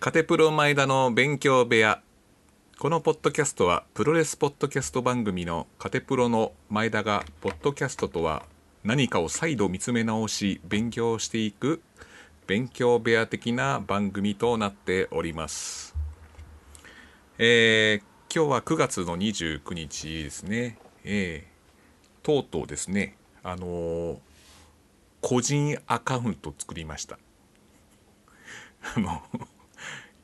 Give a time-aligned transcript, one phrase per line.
[0.00, 2.00] カテプロ前田の勉強部屋。
[2.78, 8.46] このポッドキャストはプロレスポッドキャスト番組のカテプロの前田がポッドキャストとは
[8.82, 11.82] 何かを再度見つめ直し勉強していく
[12.46, 15.94] 勉強部屋的な番組となっております。
[17.38, 20.78] えー、今日は9月の29日ですね。
[21.04, 23.14] えー、とうとうですね。
[23.42, 24.18] あのー、
[25.20, 27.18] 個人アカウント作りました。
[28.96, 29.20] あの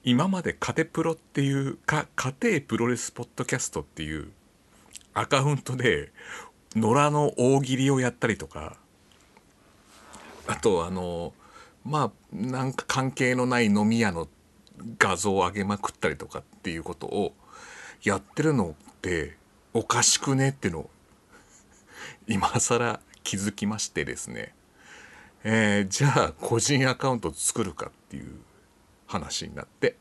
[0.04, 4.30] 今までカテプロっていうか家庭プロレスポッドキャストっていう
[5.12, 6.10] アカウントで
[6.74, 8.78] 野良の大喜利をやったりとか
[10.46, 11.34] あとあの
[11.84, 14.28] まあなんか関係のない飲み屋の
[14.98, 17.34] 画像を上げまくったりとかっていうことを
[18.02, 19.36] やってるのって
[19.74, 20.50] おかしくね？
[20.50, 20.90] ってのを
[22.26, 24.54] 今更気づきましてですね。
[25.44, 28.32] えー、じゃあ個人アカウント作るかっていう
[29.06, 29.96] 話になって、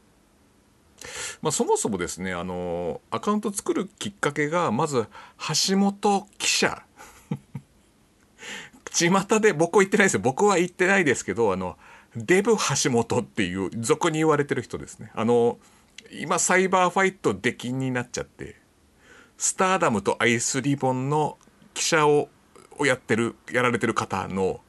[1.41, 5.07] まあ、そもそもですねあのアカウント作るきっかけがまず
[5.69, 6.83] 橋本記者。
[8.91, 10.21] 巷で僕は言ってないですよ。
[10.21, 11.77] 僕は言ってないですけどあの
[12.15, 15.11] デブ橋本っていう俗に言われてる人ですね。
[15.13, 15.59] あの
[16.11, 18.55] 今サイバーファイト出禁になっちゃって
[19.37, 21.37] スターダムとアイスリボンの
[21.73, 22.29] 記者を
[22.85, 24.61] やってるやられてる方の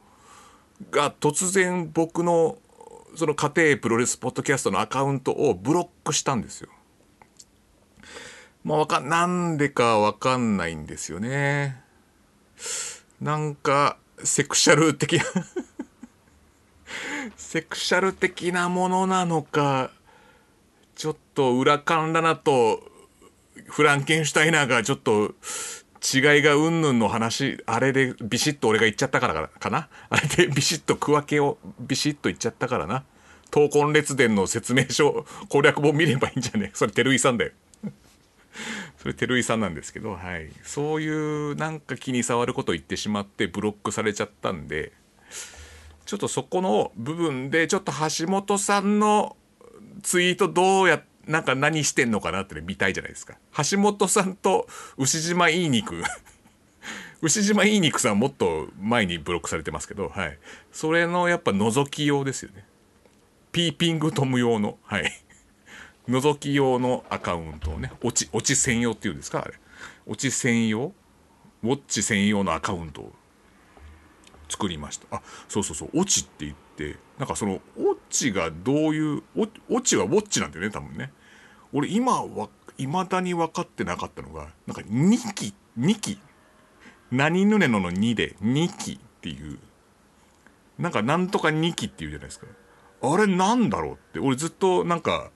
[0.90, 2.58] が突然僕の
[3.16, 6.68] その家庭プロレスポッドキャストのアカウントをブロックしたんですよ。
[8.64, 11.80] まあわかん、なんでかわかんないんですよね。
[13.20, 15.24] なんか、セクシャル的な
[17.36, 19.90] セクシャル的なものなのか、
[20.98, 22.82] ちょっと裏カンラナと
[23.68, 25.32] フランケンシュタイナーがちょっと
[26.02, 29.88] 違いがうんぬんの話、あれでビシッと俺が言っちゃったからかな？
[30.10, 33.04] あれでビシッと区分けをビシッと言っちゃったからな？
[33.52, 36.72] 闘魂列伝の説明書、攻略本見ればいいんじゃね？
[36.74, 37.52] それ照井さんだよ。
[38.96, 40.50] それ照井さんなんですけど、はい。
[40.64, 44.90] そういうなんか気に障ること言ってしまってブロックされちゃったんで、
[46.06, 49.36] ちょっとそこの部分でちょっと橋本さんの
[50.02, 53.36] ツイートどうやなんか何してんのかなって見たいじゃないですか。
[53.70, 54.66] 橋本さんと
[54.96, 56.02] 牛島いい肉
[57.20, 60.38] 牛島いい肉さんもっと前にブロックされてますけど、はい。
[60.72, 62.64] それのやっぱ覗き用ですよね。
[63.52, 65.12] ピーピングトム用の、はい。
[66.08, 69.54] 覗き用のアカウントをね、落ち、落ち専用っていうんですかあれ。
[70.06, 70.94] 落ち専用
[71.62, 73.12] ウォッチ専用のアカウントを
[74.48, 75.16] 作りました。
[75.16, 76.67] あ、そうそうそう、落ちって言って、
[77.18, 79.22] なんかその、オチがどういう、
[79.68, 81.12] オチはウォッチなんだよね、多分ね。
[81.72, 86.20] 俺今は、未だに分かってなかったのが、なんか2期、2期。
[87.10, 89.58] 何ぬねのの2で2期っていう。
[90.78, 92.46] なんかなんとか2期っていうじゃないですか。
[93.02, 94.20] あれなんだろうって。
[94.20, 95.30] 俺ずっとなんか、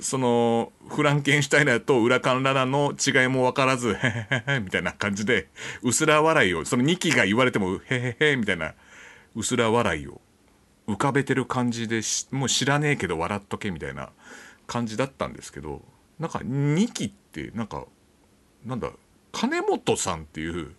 [0.00, 5.48] その、フランケンシュタイナーとウラカンラナの違いも分からず、へへへみたいな感じで、
[5.82, 8.74] 薄ら笑いを、その2期が言われても、へへへみたいな、
[9.36, 10.20] 薄ら笑いを
[10.88, 14.10] 浮かべてる感じで、もう知らねえけど笑っとけみたいな
[14.66, 15.82] 感じだったんですけど
[16.18, 17.84] なんか2期ってなんか
[18.64, 18.90] なんだ
[19.32, 20.74] 金本さんっていう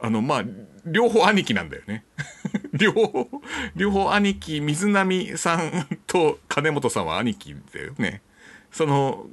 [0.00, 0.44] あのまあ
[0.84, 2.04] 両方兄貴なんだよね。
[2.72, 3.28] 両方
[3.74, 8.22] 両方兄貴水波さんと金本さんは兄貴だよね。
[8.70, 9.26] その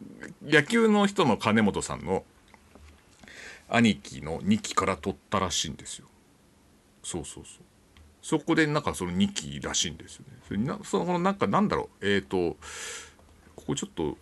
[0.44, 2.24] 野球の人の金本さんの
[3.68, 6.08] 兄貴の2期から取ったらしいんですよ。
[7.04, 7.75] そうそうそう。
[8.26, 10.34] そこでなんかその2期らしいんですよね。
[10.48, 12.10] それなそのなんかなんだろう。
[12.10, 12.58] えっ、ー、と
[13.56, 14.18] ここちょっと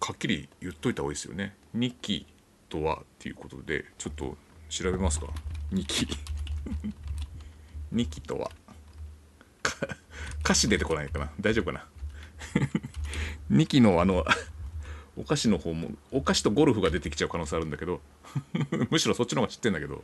[0.00, 1.54] はっきり言っといた方がいいですよね。
[1.76, 2.24] 2期
[2.70, 4.38] とはっていうことでちょっと
[4.70, 5.26] 調べますか
[5.70, 6.08] ？2期。
[7.92, 8.50] 2期とは。
[10.42, 11.30] 歌詞出てこないかな？
[11.38, 11.84] 大丈夫かな
[13.50, 14.24] ？2期のあの
[15.14, 18.00] お菓子の方もお菓子とゴルフが出てきちゃう可能性あるんだけど。
[18.88, 20.02] むしろそっちの方が知ってんだけど。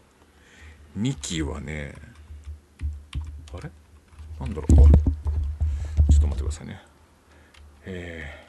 [0.99, 2.12] 2期はね
[3.55, 3.71] あれ？
[4.41, 4.75] なんだろう？
[6.13, 6.81] ちょっと待ってくださいね。
[7.85, 8.43] えー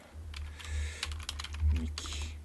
[1.73, 2.35] 2期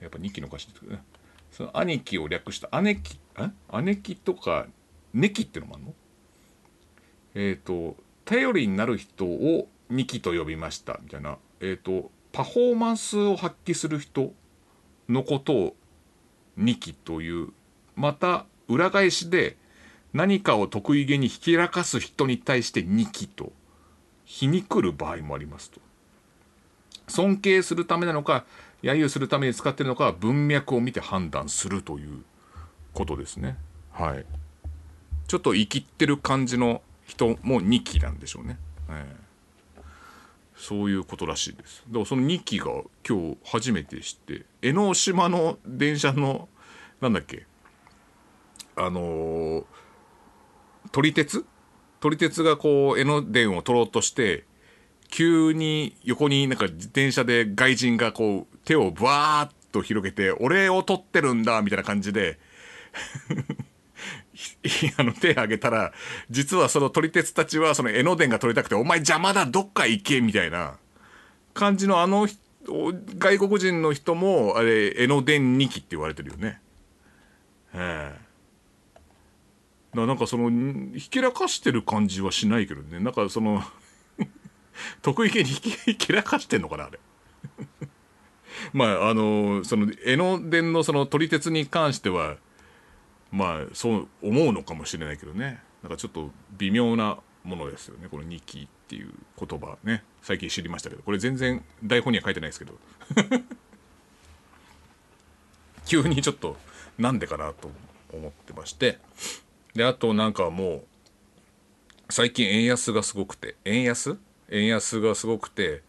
[0.00, 1.02] やっぱ2期の歌詞ですけどね。
[1.50, 3.50] その兄貴を略した姉貴え？
[3.82, 4.66] 姉貴とか
[5.12, 5.94] ネキってのもあるの？
[7.34, 11.00] えっ、ー、と頼りになる人を2期と呼びました。
[11.02, 11.38] みたいな。
[11.60, 14.32] えっ、ー、とパフォーマンスを発揮する人
[15.08, 15.76] のことを
[16.58, 17.48] 2期という。
[17.96, 19.56] また裏返しで
[20.12, 23.52] 何かを得意げにひきらかす人に対して2期と
[24.24, 25.80] 皮肉る場合もありますと。
[27.08, 28.44] 尊敬するためなのか、
[28.82, 32.22] 揶揄するために使ってるのか文脈を見て判断するという
[32.94, 33.56] ことですね。
[33.92, 34.24] はい。
[35.26, 38.58] ちょっと生きってる感じの人も2期なんでしょうね、
[38.88, 39.82] えー、
[40.56, 41.84] そういうことらしいです。
[41.88, 42.66] だからその2期が
[43.08, 46.48] 今日初めて知って江ノ島の電車の
[47.00, 47.46] なんだっけ
[48.76, 49.64] あのー、
[50.92, 51.44] 撮り鉄？
[52.00, 54.44] 撮り鉄がこう江ノ電を取ろうとして
[55.10, 62.38] 急に横になんか自転車で外人がこう手をバーッと広げて俺を取ってるんだみたいな感じで
[64.96, 65.92] あの手挙げたら
[66.30, 70.76] 実はその撮り鉄たちはその江ノ電が撮りたくてお前邪魔だどっか行けみたいな
[71.52, 72.26] 感じのあの
[72.66, 76.60] 外国人の人もあれ江ノ電2期って言われてるよね。
[77.74, 78.29] ええ
[79.94, 80.50] なんかその
[80.96, 83.00] ひけらかしてる感じはしないけどね。
[83.00, 83.62] なんかその
[85.02, 87.00] 得意げにひけらかしてんのかなあれ。
[88.72, 92.36] まああのその江ノ電のその撮り鉄に関しては
[93.32, 95.60] まあそう思うのかもしれないけどね。
[95.82, 100.04] なんかちょっと微妙なものですよねこの日記っていう言葉ね。
[100.22, 101.02] 最近知りましたけど。
[101.02, 102.78] これ全然台本には書いてないですけど。
[105.86, 106.56] 急にちょっと
[106.98, 107.72] なんでかなと
[108.12, 108.98] 思ってまして。
[109.74, 110.84] であとなんかもう
[112.10, 113.56] 最近円安がすごくて。
[113.64, 114.18] 円安？
[114.50, 115.82] 円安がすごくて。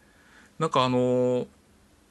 [0.58, 1.46] なんかあの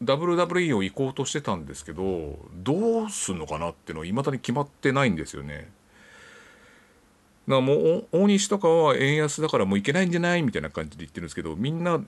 [0.04, 5.70] WWE を行こうとしてたんですけどどうすんのかなっていうのはいまだに決まってないんですよね。
[7.48, 12.02] だからもう大西とかは円安だからもう行けないんじゃないみたいな感じで言ってるんですけどみんな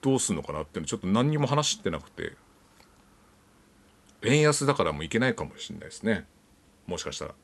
[0.00, 2.32] どうすんのかなっていうのちょっと何にも話してなくて。
[4.24, 6.24] 円安だからもう行けないかもしれないですね。
[6.86, 7.34] もしかしたら。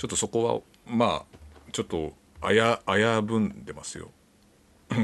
[0.00, 1.36] ちょっとそこはまあ
[1.72, 2.54] ちょっと危
[3.22, 4.10] ぶんでますよ。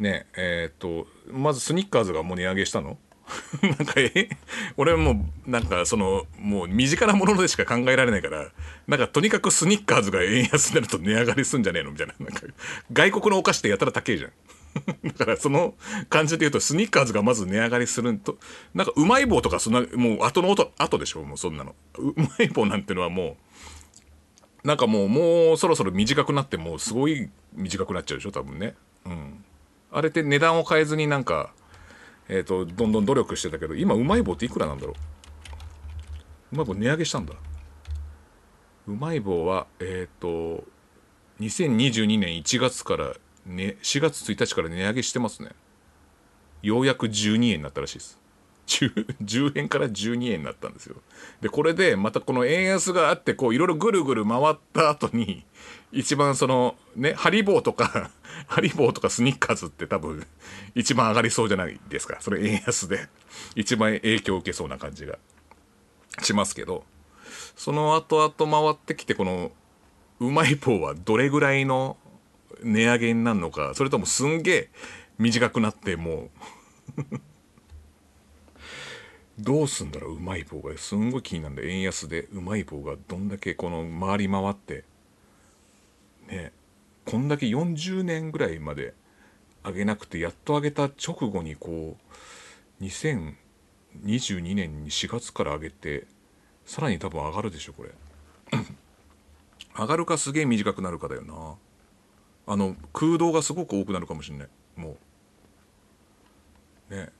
[0.00, 2.98] ねえー、っとまずスニッカーズがもう値上げしたの？
[3.62, 4.28] なんかえ？
[4.76, 8.50] 俺はもうなんかそのもう身近なものでしか考えられないから
[8.88, 11.92] なんかとにかくスニッカーズが円安になると値上がりすんじゃねえの？
[11.92, 12.14] みたいな。
[12.18, 12.40] なんか
[12.92, 14.32] 外国のお菓子ってやたら高いじゃん。
[15.18, 15.74] だからその
[16.08, 18.38] 感じで言うとスニッカーズがまず値上がりすると
[18.74, 21.74] なんかうまい棒とかそんなもう後の後後でしょもうそんなの。
[21.98, 23.36] うまい棒なんてのはも
[24.64, 28.74] うなんかもうもうそろそろ短くなってもうすごい短くなっちゃうでしょ多分ね。
[29.06, 29.44] うん。
[29.90, 31.52] あれって値段を変えずになんか
[32.28, 34.94] えっ、ー、とどんどん努力してたけど今うまい棒っていくらなんだろう。
[36.52, 37.34] うまい棒値上げしたんだ。
[38.86, 40.64] うまい棒はえっ、ー、と
[41.40, 43.14] 2022年1月から
[43.48, 45.50] ね、4月1日から値上げしてますね。
[46.62, 48.18] ようやく12円になったらしいです。
[48.66, 50.96] 10, 10円から12円になったんですよ。
[51.40, 55.46] で、これでまたこの円安があって、こういろいろぐるぐる回った後に、
[55.90, 58.10] 一番そのね、ハリボーとか、
[58.46, 60.26] ハリボーとかスニッカーズって多分
[60.74, 62.18] 一番上がりそうじゃないですか。
[62.20, 63.08] それ円安で
[63.56, 65.18] 一番影響を受けそうな感じが
[66.22, 66.84] しますけど、
[67.56, 69.52] その後々回ってきてこの
[70.20, 71.96] うまい棒はどれぐらいの
[72.62, 74.68] 値上げになるのかそれともすんげえ
[75.18, 76.30] 短くなっても
[76.96, 77.02] う
[79.38, 80.76] どうすんだろううまい棒が。
[80.76, 84.84] すんごい気になるんだ円安でうまい棒がどんだけこの回り回って
[86.28, 86.52] ね
[87.04, 88.94] こんだけ40年ぐらいまで
[89.64, 91.96] 上げなくてやっと上げた直後にこ
[92.80, 93.34] う2022
[94.54, 96.06] 年に4月から上げて
[96.66, 97.90] さらに多分上がるでしょこれ。
[99.76, 101.54] 上がるかすげえ短くなるかだよな。
[102.50, 104.48] あの空洞がすごく多くなるかもしれない。
[104.74, 104.96] も
[106.90, 106.94] う。
[106.94, 107.10] ね。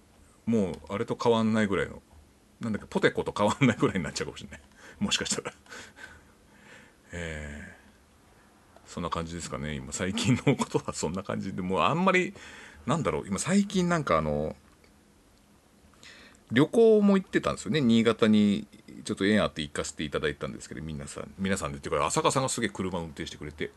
[0.47, 2.01] もうあれと変わんないぐらいの。
[2.61, 4.61] なんだっけポテコと変わんないぐらいになっちゃうかもしれない。
[4.99, 5.53] もしかしたら。
[7.13, 9.75] えー、そんな感じですかね。
[9.75, 11.61] 今最近のことはそんな感じで。
[11.61, 12.33] もうあんまり
[12.87, 13.29] なんだろう。
[13.29, 14.57] 今最近なんかあの
[16.51, 17.83] 旅行も行ってたんですよね。
[17.83, 18.67] 新潟に
[19.05, 21.79] ちょっと縁あって行かせていただいたんですけど皆さん皆さんで。
[21.79, 23.71] っていうか浅香さんがすげえ車運転してくれて。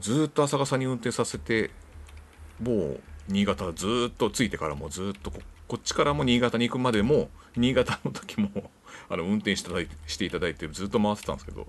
[0.00, 1.70] ずっと朝霞に運転させて
[2.60, 5.30] もう新潟ずっと着いてからもずっと
[5.68, 8.70] こっちからも新潟に行くまでも新潟の時も
[9.08, 11.66] あの運転していただいてしていただいてずっと回ってたんですけど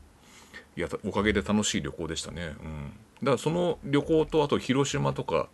[0.76, 5.50] いやおかげで楽しい旅行でしたね、うん、だからその旅行とあと広島とか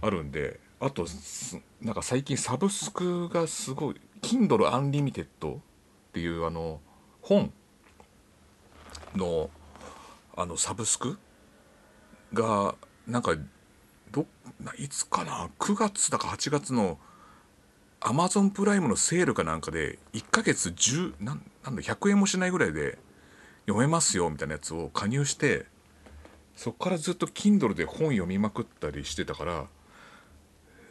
[0.00, 1.06] あるんであと
[1.80, 5.60] なんか最近サブスクがすごい Kindle Unlimited っ
[6.12, 6.80] ていうあの
[7.20, 7.52] 本
[9.16, 9.50] の
[10.36, 11.18] あのサブスク
[12.32, 12.74] が
[13.06, 13.36] なんか
[14.10, 14.26] ど
[14.78, 16.98] いつかな9月だか8月の
[18.00, 22.98] アマゾンプライムのセールかなんかで1ヶ月10なんなんだ100円もしないぐらいで
[23.66, 25.66] 読めますよみたいなやつを加入して
[26.56, 29.66] そっからずっと Kindle で本読みまくったりしてたから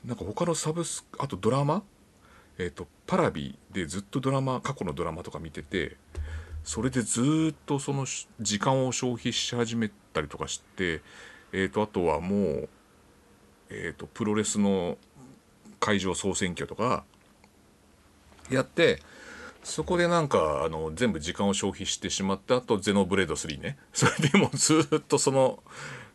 [0.06, 1.84] なんか他のサブスあとドラマ
[2.58, 5.98] えっ、とパラビでずっとドラマ過去のドラマとか見てて
[6.64, 8.06] それでずっとその
[8.40, 11.02] 時間を消費し始めたりとかして
[11.54, 12.70] えっ、とあとはもう
[13.70, 14.98] えっ、とプロレスの
[15.80, 17.04] 会場総選挙とか
[18.50, 19.02] やって
[19.64, 23.78] そこでなんかあの全部時間を消費してしまってあとゼノブレード3ね。
[23.94, 25.62] それでもずっとその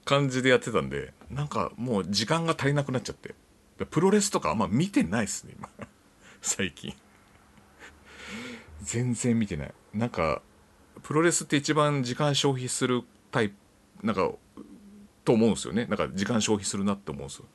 [0.04, 3.34] 感じでやってたんでなんかもう時間が足りなくなっちゃって。
[3.90, 5.68] プロレスとかあんま見てないっすね今。
[6.40, 6.94] 最近。
[8.82, 9.74] 全然見てない。
[9.92, 10.42] なんか
[11.02, 13.56] プロレスって一番時間消費するタイプ
[14.02, 14.30] なんか
[15.26, 15.86] と思うんですよね。
[15.86, 17.46] なんか時間消費するなって思うんですよ。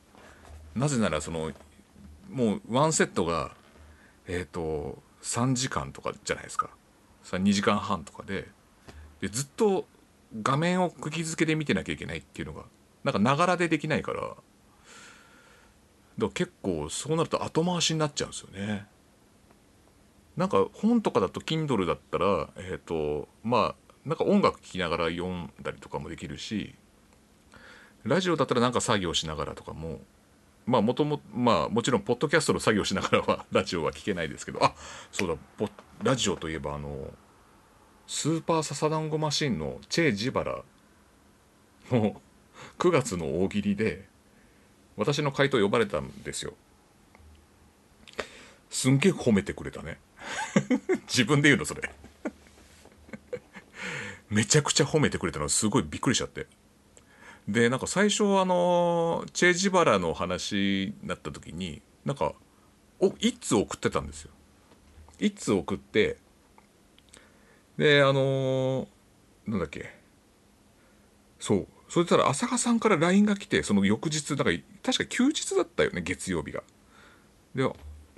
[0.75, 1.51] なぜならその
[2.29, 3.51] もうワンセットが
[4.27, 6.69] えっ、と3時間とかじゃないですか。
[7.23, 8.49] 2時間半とかで。
[9.21, 9.85] でずっと
[10.41, 12.63] 画面を釘付けで見てなきゃいけないっていうのが
[13.03, 14.19] なんかながらでできないから。
[14.19, 14.35] だか
[16.17, 18.85] ら結構そうなると後回しになっちゃうんですよね。
[20.35, 26.75] なんか本とかだと Kindle だったらえっ、とまあなんか音楽聴きながら読んだりとかもできるし。
[28.03, 30.01] ラジオだったらなんか作業しながらとかも
[30.65, 34.73] まあもともまあもちろんポッドキャストの作業しながらは ラジオは聞けないですけどあ
[35.11, 35.69] そうだポ
[36.03, 37.13] ラジオといえばあの
[38.07, 40.63] スーパーササダンゴマシンのチェ・ジバラ
[41.91, 42.21] の
[42.77, 44.07] 9月の大喜利で
[44.97, 46.53] 私の回答呼ばれたんですよ。
[48.69, 49.99] すんげえ褒めてくれたね。
[51.07, 51.89] 自分で言うのそれ。
[54.29, 56.47] めちゃくちゃ褒めてくれたのすごいびっくりしちゃって。
[57.51, 62.33] でなんか最初あのチェ・ジバラの話になった時になんか
[62.99, 64.31] お一通送ってたんですよ。
[65.19, 66.17] 一通送って
[67.77, 68.87] であの
[69.45, 69.93] なんだっけ。
[71.39, 71.67] そう。
[71.89, 76.63] そしたら浅香さんから LINE が来てその翌日だから確か休日だったよね月曜日が。
[77.53, 77.69] で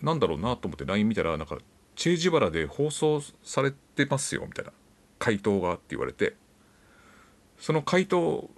[0.01, 1.57] なんだろうなと思って LINE 見たらなんか
[1.95, 4.71] 「チェ・ジバラで放送されてますよ」みたいな
[5.17, 6.35] 回答がって言われて
[7.57, 8.49] その回答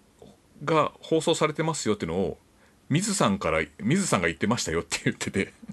[0.63, 2.37] が放送されてますよっていうのを
[2.89, 5.53] 水さんから水さんが言ってましたよって言ってて。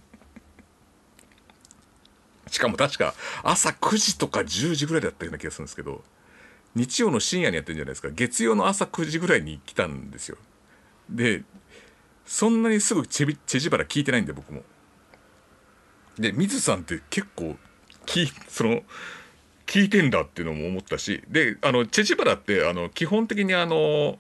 [2.51, 6.05] しかも確か朝9時とか10時ぐらいだったような気がするんですけど
[6.75, 8.11] 日曜の深夜にやってるんじゃないですか。
[8.11, 10.37] 月曜の朝9時ぐらいに来たんですよ。
[11.09, 11.45] で
[12.25, 14.63] そんなにすぐチェビチェジバラ聞いてないんで僕も。
[16.19, 17.57] で水さんって結構
[18.07, 18.83] 聞 その
[19.67, 21.23] 聞いてんだっていうのも思ったし。
[21.29, 24.19] であのチェジバラってあの基本的にあの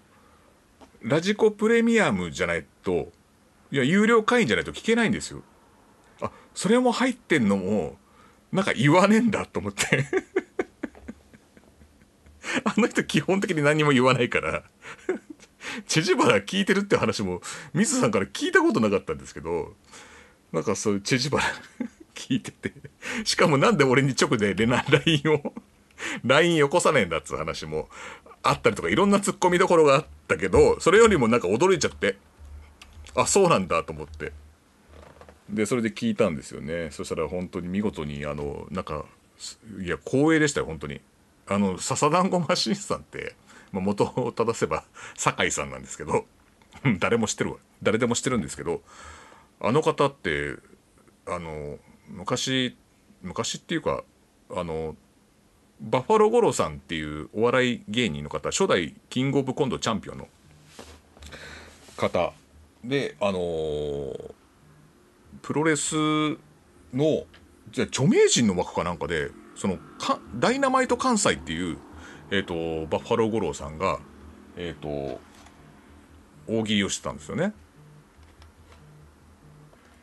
[1.03, 3.11] ラジコプレミアムじゃないと
[3.71, 5.43] いや有料会員じゃないと聞けないんですよ。
[6.21, 7.97] あそれも入ってんのも
[8.53, 10.07] なんか言わねえんだと思って。
[12.65, 14.65] あの人基本的に何も言わないから。
[15.87, 17.41] チェジバラ聞いてるって話も
[17.73, 19.75] 水さんから聞いたことなかったんですけど
[20.53, 21.45] なんかそういうチェジバラ
[22.15, 22.73] 聞いてて
[23.25, 25.55] しかもなんで俺に直でレナ LINE を
[26.25, 27.89] LINE よこさねえんだっつう話も
[28.43, 32.17] あったりとかいろんなツッコミどころがあってたけどそれよりもなんか驚いちゃって
[33.15, 34.33] あそうなんだと思って。
[35.51, 36.91] でそれで聞いたんですよね。
[36.93, 39.05] そしたら本当に見事にあのなんか
[39.83, 41.01] いや光栄でしたよ本当に。
[41.47, 43.35] あの笹団子マシンさんって、
[43.71, 44.85] まあ、元を正せば
[45.15, 46.25] 酒井さんなんですけど
[47.01, 47.57] 誰も知ってるわ。
[47.83, 48.81] 誰でも知ってるんですけど
[49.61, 50.57] あの方って
[51.27, 52.77] あの昔
[53.23, 54.05] 昔っていうか
[54.55, 54.97] あの
[55.83, 60.29] バッファロー五郎さんっていうお笑い芸人の方初代キングオブコントチャンピオンの
[61.97, 62.33] 方
[62.85, 64.35] であのー
[65.43, 65.97] プロレス
[66.95, 67.25] の
[67.71, 71.79] じゃ著名人の枠かなんかでそのかダイナマイト関西っていう、
[72.31, 73.99] えー、とバッファロー五郎さんが
[74.57, 75.21] えっ、と
[76.47, 77.55] 大喜利をしてたんですよね。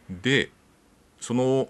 [0.09, 0.49] で
[1.19, 1.69] その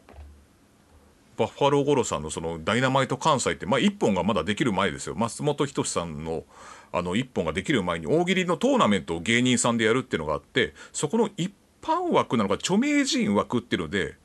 [1.40, 5.16] バッファロー五郎さんのそのダイナマイト関西って、まあ、1本がまだできる前ですよ。
[5.16, 6.44] 松本人志さんの
[6.92, 14.16] あの1本ができる前に大喜利のトーナメントを芸人さんでやるっていうのがあってそこの一般枠なのか著名人枠っていうので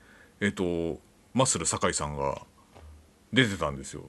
[0.40, 0.98] えっ、と
[1.34, 2.42] マッスル酒井さんが
[3.32, 4.08] 出てたんですよ。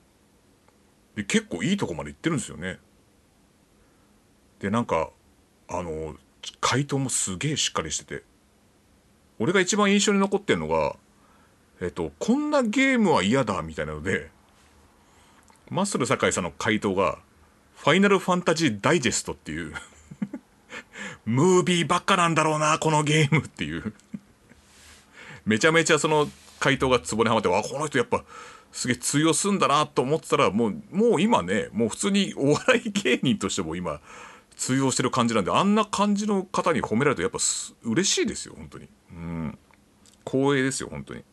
[1.16, 2.80] で結構いいとこまで行ってるんですよね。
[4.60, 5.12] でなんか
[5.68, 6.16] あの
[6.60, 8.24] 回答もすげえしっかりしてて。
[9.38, 10.96] 俺が一番印象に残ってるのが
[11.82, 14.30] えっと、こんなゲームは嫌だみたいなので、
[15.70, 17.20] マッスル酒井さんの回答が、
[17.76, 19.74] ファイナルファンタジーダイジェストっていう、
[21.26, 23.94] ムービーばっかなんだろうな、このゲームっていう。
[25.46, 26.30] めちゃめちゃその
[26.60, 28.24] 回答がツボにはまって、わ、この人やっぱ、
[28.72, 34.00] すげえ通用すんだなと思ってたら、もう、もう今ね、もう普通にお笑い芸人としても今、
[34.56, 37.40] 通用してる感じなんで、あんな感じの方に褒められるとやっぱ
[37.84, 38.88] 嬉しいですよ、本当に。
[39.12, 39.58] うん
[40.26, 41.24] 光栄ですよ本当に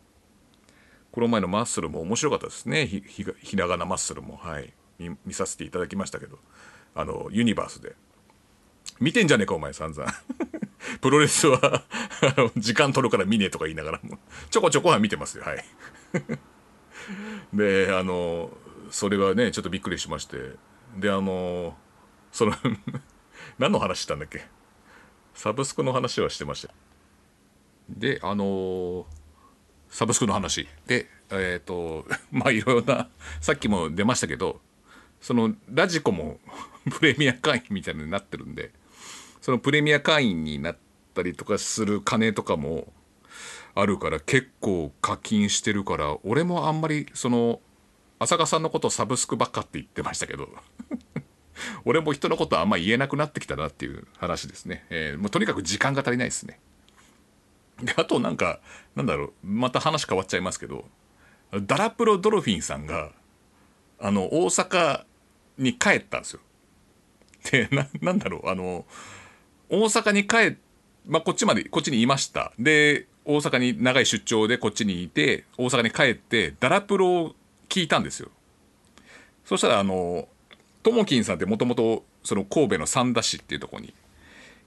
[1.12, 2.86] この前のマッスルも面白かったですね。
[2.86, 4.36] ひひひらがなマッスルも。
[4.36, 4.72] はい。
[4.98, 6.38] 見見させていただきましたけど。
[6.94, 7.94] あのユニバースで。
[8.98, 10.10] 見てんじゃねえかお前散々。
[11.00, 11.84] プロレスは
[12.56, 14.18] 時間取るから見ねえとか言いながらも。
[14.50, 15.44] ちょこちょこは見てますよ。
[15.44, 15.64] はい。
[17.52, 18.50] であの
[18.90, 20.52] それがねちょっとびっくりしまして。
[20.96, 21.76] であの
[22.30, 22.52] その
[23.58, 24.46] 何の話したんだっけ？
[25.34, 26.72] サブスクの話はしてました。
[27.88, 29.06] であの
[29.92, 30.66] サブスクの話。
[30.86, 33.08] でえっ、と まあいろいろな
[33.40, 34.60] さっきも出ましたけど
[35.20, 36.40] そのラジコも
[36.90, 38.72] プレミア会員みたいになってるんで
[39.40, 40.78] そのプレミア会員になっ
[41.14, 42.92] たりとかする金とかも
[43.74, 47.60] あるから結構課金してるから俺もあんまりその
[48.18, 50.48] 浅香さんのことサブスクばっかって言ってましたけど
[51.84, 56.58] 俺も人のことあんま言えなくなってきたなっていう話ですね、えー、もうとにかく時間が足りないですね。
[57.96, 58.60] あとなんか
[58.94, 60.84] なんだろうまた話変わっちゃいますけど
[61.52, 63.10] ダラプロドルフィンさんが
[63.98, 65.04] あの大阪
[65.58, 66.40] に帰ったんですよ。
[67.50, 68.84] でななんだろうあの
[69.68, 70.56] 大阪に帰っ
[71.06, 72.52] まあこっちまでこっちにいました。
[72.58, 77.34] で大阪に長い出張でこっちにいて大阪に帰ってダラプロを
[77.68, 78.30] 聞いたんですよ。
[79.44, 80.28] そしたらあの
[80.82, 83.94] ともきんさんってもともとその神戸の三田市っていうとこに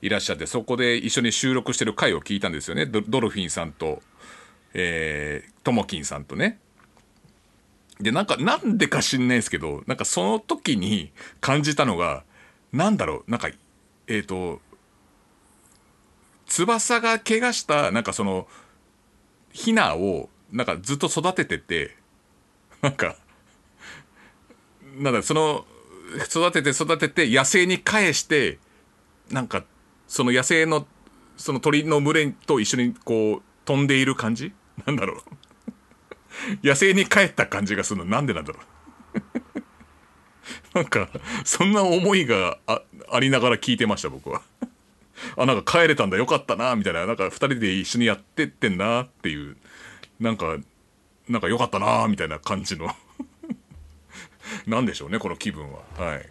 [0.05, 2.85] いらっしゃってそこで一緒に収録してる回を聞いたんですよね。
[2.85, 4.01] ドルフィンさんと
[4.77, 6.59] えー、ともきんさんとね。
[8.00, 12.24] でなんかなんでか知んないですけどなんかその時に感じたのが
[12.74, 13.47] なんだろうなんか
[14.07, 14.59] えっ、ー、と
[16.45, 18.47] 翼が怪我したなんかその
[19.53, 21.95] ヒナをなんかずっと育ててて
[22.81, 23.15] なんか
[24.97, 25.65] なんだその
[26.29, 28.59] 育てて育てて野生に返して
[29.31, 29.63] なんか
[30.07, 30.88] その野生の
[31.38, 34.53] その鳥の群れと一緒にこう飛んでいる感じ？
[34.85, 36.67] なんだろう。
[36.67, 38.05] 野生に帰った感じがするの。
[38.05, 38.65] なんでなんだろう。
[40.75, 41.09] なんか
[41.44, 44.41] そんな思いがあありながら聞いてました僕は。
[45.37, 46.18] あなんか帰れたんだ。
[46.18, 47.05] よかったなみたいな。
[47.05, 49.57] なんか2人で一緒にやってってんなっていう。
[50.20, 50.57] なんか
[51.27, 52.94] なんかよかったなみたいな感じの。
[54.68, 55.81] なんでしょうねこの気分は。
[55.98, 56.29] はい。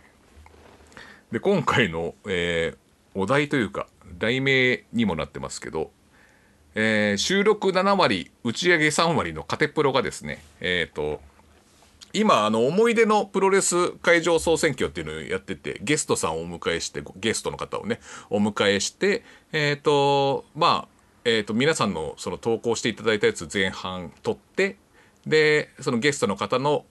[1.33, 2.79] で今回の、えー、
[3.15, 3.87] お題というか
[4.19, 5.91] 題名にもなってますけど、
[6.75, 11.21] えー、収録7割打ち上げ3割のカテプロがですねえっ、ー、と
[12.13, 18.01] 今あの思い出のプロレス会場総選挙っていうのをやっててゲストさんをお迎えしてゲストの方をね
[18.31, 20.89] お迎えしてえっ、ー、とまあ
[21.25, 24.77] えっ、と皆さんのその投稿していただいたやつ前半撮って
[25.27, 26.85] でそのゲストの方の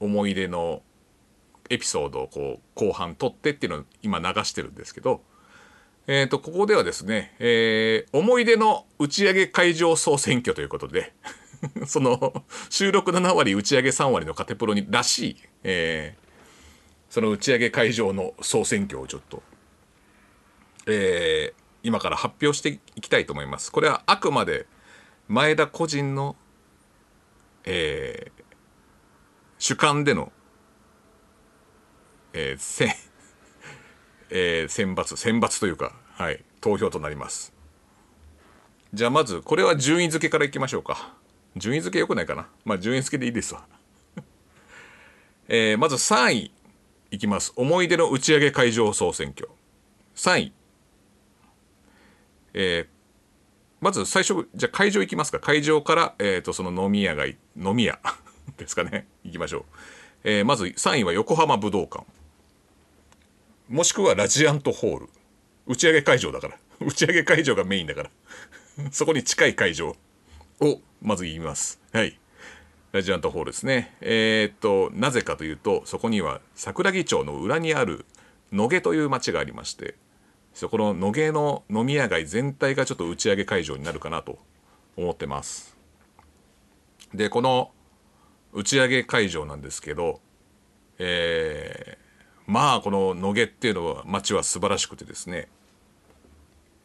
[0.00, 0.82] 思い出の
[1.70, 5.22] エピソードをこう後半撮ってっていうのを今流してるんですけど、
[6.08, 11.12] えっ、ー、と、ここではですね、えー、思い出の打ち上げ会場総選挙ということで
[11.86, 19.42] その収録7割打ち上げ3割のカテプロにらしい、えー、その打ち上げ会場の総選挙をちょっと、
[20.86, 23.72] えー、今から発表していきたいと思います。
[23.72, 24.66] これはあくまで
[25.28, 26.36] 前田個人の、
[27.64, 28.42] えー、
[29.58, 30.30] 主観での、
[32.32, 32.90] えー、
[34.38, 37.54] えー、選抜、選抜というか、はい、投票となります。
[38.92, 41.14] じゃあまず、これは順位付けからいきましょうか。
[41.56, 42.46] 順位付け良くないかな？
[42.66, 43.64] まあ順位付けでいいですわ。
[45.48, 46.52] えー、まず3位
[47.10, 47.54] いきます。
[47.56, 49.48] 思い出の打ち上げ会場総選挙。
[50.16, 50.52] 3位。
[52.52, 52.86] えー、
[53.80, 55.40] まず最初、じゃあ会場行きますか。
[55.40, 57.38] 会場から、え、ー、と、その飲み屋が、飲
[57.74, 57.98] み屋。
[58.58, 59.08] ですかね。
[59.24, 59.64] いきましょう。
[60.24, 62.04] えー、まず3位は横浜武道館。
[63.68, 65.08] もしくはラジアントホール。
[65.66, 66.58] 打ち上げ会場だから。
[66.80, 68.10] 打ち上げ会場がメインだから。
[68.92, 69.96] そこに近い会場
[70.60, 71.80] をまず言います。
[71.92, 72.18] はい。
[72.92, 73.96] ラジアントホールですね。
[74.00, 78.06] えー、っと、なぜかというと、そこには桜木町の裏にある
[78.52, 79.96] 野毛という町がありまして、
[80.54, 84.38] そこの野毛の飲み屋街全体がちょっと打ち上げ会場になるかなと
[84.96, 85.76] 思ってます。
[87.12, 87.72] で、この
[88.52, 90.20] 打ち上げ会場なんですけど、
[90.98, 92.05] えー、
[92.46, 95.48] まあこの野毛っていうのは街は素晴らしくてですね、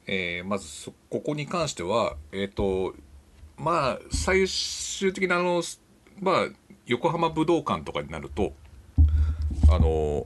[0.07, 2.95] えー、まずここに関してはえっ、ー、と
[3.57, 5.61] まあ最終的なあの
[6.19, 6.35] まあ
[6.87, 8.53] 横浜武道館とかになると
[9.69, 10.25] あの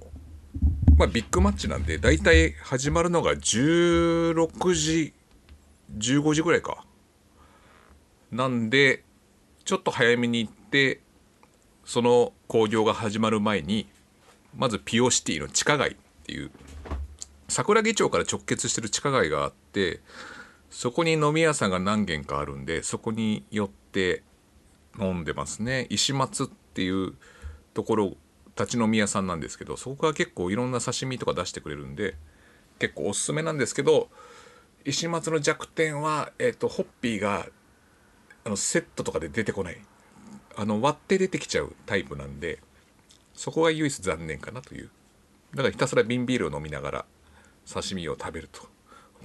[0.97, 5.13] まあビッグマッチなんで大体始まるのが16時
[5.97, 6.85] 15時ぐらいか。
[8.31, 9.03] なんで
[9.63, 10.99] ちょっと早めに行って
[11.85, 13.87] その興行が始まる前に
[14.55, 16.51] まずピオシティの地下街っていう
[17.47, 20.01] 桜木町から直結してる地下街があって
[20.69, 24.23] そこに飲み屋さんが何軒かあるんでそこに寄って
[24.99, 25.87] 飲んでますね。
[25.89, 27.13] 石松っていう
[27.73, 28.13] ところ
[28.57, 32.15] 立ち飲み屋さんなんですけどそこが結構いろんな刺身とか出してくれるんで
[32.79, 34.09] 結構おすすめなんですけど
[34.85, 37.47] 石松の弱点は、えーと、ホッピーが
[38.45, 39.77] あのセットとかで出てこない。
[40.57, 42.59] あの割って出てきちゃうタイプなんで
[43.35, 44.89] そこが唯一残念かなという。
[45.53, 47.05] だからひたすら瓶ビールを飲みながら
[47.71, 48.67] 刺身を食べると。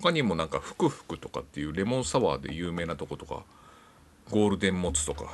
[0.01, 3.43] 他にもなんかふくふくとかっていうレモンサワーで有名なとことか
[4.31, 5.31] ゴールデンモツとか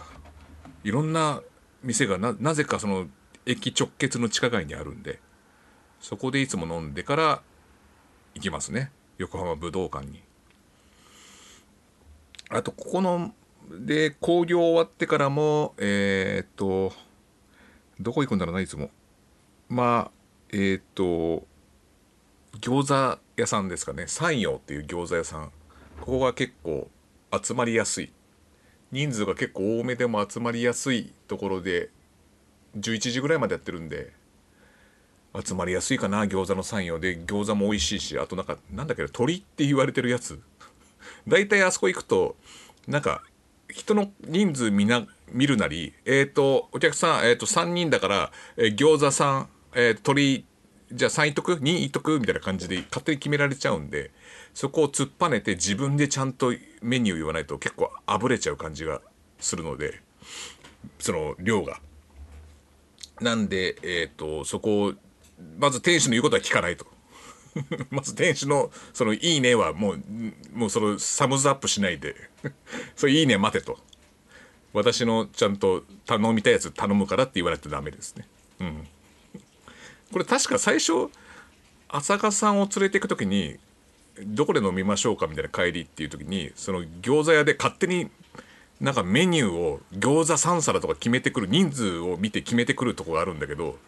[0.82, 1.40] いろんな
[1.82, 3.06] 店がなぜかその
[3.44, 5.20] 駅直結の地下街にあるんで
[6.00, 7.42] そこでいつも飲んでから
[8.34, 8.90] 行きますね。
[9.18, 10.22] 横浜武道館に。
[12.50, 13.32] あとここの
[13.70, 16.92] で興行終わってからもえー、っと
[18.00, 18.90] どこ行くんだろうないつも。
[19.68, 20.10] まあ
[20.50, 21.46] えー、っと
[22.60, 24.06] 餃子屋さんですかね。
[24.06, 25.50] 山陽っていう餃子屋さん。
[26.00, 26.88] ここが結構
[27.42, 28.12] 集まりやすい。
[28.92, 31.90] 人数が結構多めでも集まりやすいところで
[32.78, 34.12] 11時ぐらいまでやってるんで
[35.44, 37.18] 集まりやすいかな餃子の山陽で。
[37.18, 40.40] 餃子も美味しいしあとなんかなんだっけ鳥って言われてるやつ。
[41.26, 42.36] 大体あそこ行くと
[42.86, 43.22] なんか
[43.70, 50.44] 人の人数みな見るなりえっ、ー、とお客さん、えー、と3人だから、えー、餃子さん、えー、鳥
[50.92, 54.12] じゃあ3いとく2いとくみたいな感じで勝手に決められちゃうんで
[54.54, 59.00] そこを突っぱねて自分でちゃんとメニュー言わないと結構あぶれちゃう感じが
[59.38, 60.00] するので
[60.98, 61.80] その量が。
[63.20, 64.92] なんで、えっ、ー、とそこを
[65.58, 66.86] まず店主の言うことは聞かないと。
[67.90, 70.02] まず店主のその「いいね」はもう
[70.52, 72.14] もうそのサムズアップしないで
[72.94, 73.78] それいいね待てと
[74.76, 78.26] 私のちゃんと頼みたいやつ頼むからって言われてダメですね。
[78.60, 78.86] うん。
[80.12, 81.08] これ確か最初
[81.88, 83.56] 浅香さんを連れていく時に
[84.22, 88.10] どこで飲みましょうかみたいな帰りっていう時にその餃子屋で勝手に
[88.78, 93.78] なんかメニューを餃子3皿とか決めてくる人数を見て決めてくるとこがあるんだけど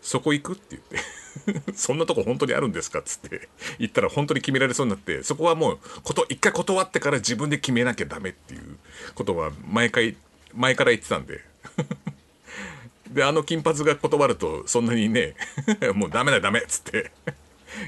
[0.00, 0.96] そこ行くって言って。
[1.74, 8.78] そんなとこ本当にあるんですかっつって言ったら本当に決められそうになってそこはもうこと一回断ってから自分で決めなきゃダメっていう
[9.14, 10.16] ことは毎回
[10.54, 11.40] 前から言ってたんで
[13.10, 15.34] で、あの金髪が断ると、そんなにね、
[15.94, 17.12] もうダメだダメっつって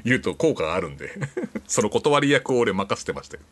[0.04, 1.12] 言うと効果があるんで
[1.66, 3.42] その断り役を俺任せてましたよ。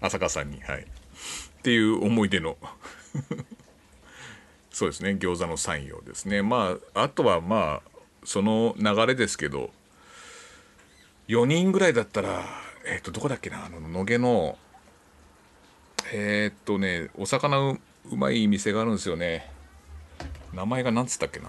[0.00, 0.60] 浅香さんに。
[0.60, 0.82] はい。
[0.82, 2.56] っていう思い出の
[4.72, 6.42] そうですね、餃子の山陽ですね。
[6.42, 7.89] まあ、あとはまあ、
[8.24, 9.70] その流れですけど、
[11.28, 12.44] 4人ぐらいだったら、
[12.86, 14.58] えっ、ー、と、どこだっけな、あの、野毛の、
[16.12, 17.78] えー、っとね、お魚う
[18.16, 19.50] まい店があるんですよね。
[20.52, 21.48] 名前が何つったっけな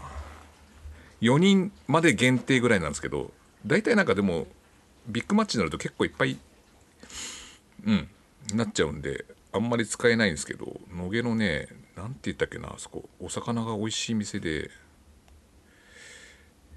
[1.22, 3.32] 4人まで限定ぐらいなんですけど
[3.66, 4.48] 大体なんかでも
[5.08, 6.38] ビッグマッチになると結構いっぱい
[7.86, 8.08] うん
[8.54, 14.70] なっちゃうんであんまり使えないんですけど野毛のね何て言ったっけなあそこお魚が美味しい店で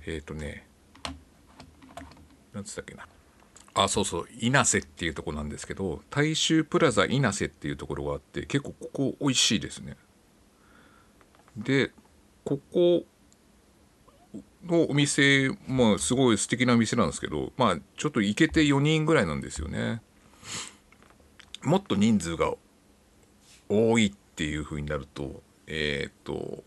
[0.07, 0.67] えっ、ー、とね
[2.53, 3.07] 何つったっけな。
[3.77, 9.97] あそうそう稲瀬っていうとこなんですけど大衆プラザ稲瀬っていうところがあって結構ここ美味しいですね。
[11.57, 11.91] で
[12.45, 13.05] ここ
[14.65, 20.03] のお店まあすごい素敵なお店なんですけどまあちょっと行けて4人ぐらいなんですよね。
[21.63, 22.55] もっと人数が
[23.69, 26.63] 多いっていう風になるとえっ、と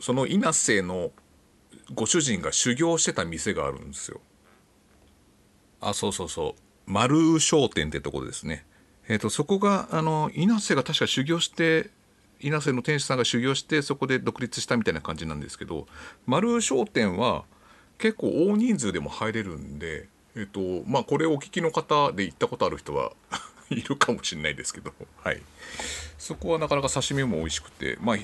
[0.00, 1.10] その稲瀬の
[1.94, 4.20] ご主人が修行してた店があるんですよ。
[5.80, 6.60] あそうそうそう。
[6.86, 8.64] 丸商店ってとこですね。
[9.08, 11.90] えっ、とそこがあの稲瀬が確か修行して
[12.40, 15.86] 稲瀬の店主さんが修行してそこで独立したみたいな感じなんですけど
[16.26, 17.44] 丸商店は
[17.98, 23.12] 結構大人数でも入れるんで、えっとまあ、これお聞きの方で行ったことある人は
[23.70, 25.42] いるかもしれないですけど、はい、
[26.16, 28.16] そこはなかなか刺身も美味しくて、まあ、